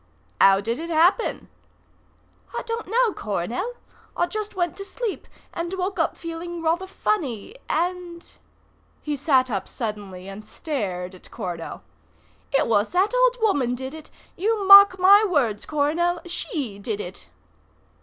[0.39, 1.47] "How did it happen?"
[2.57, 3.75] "I don't know, Coronel.
[4.17, 8.25] I just went to sleep, and woke up feeling rather funny, and"
[9.03, 11.83] He sat up suddenly and stared at Coronel.
[12.51, 14.09] "It was that old woman did it.
[14.35, 17.29] You mark my words, Coronel; she did it."